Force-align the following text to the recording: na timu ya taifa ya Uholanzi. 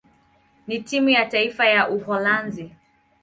na 0.67 0.79
timu 0.79 1.09
ya 1.09 1.25
taifa 1.25 1.65
ya 1.67 1.89
Uholanzi. 1.89 2.75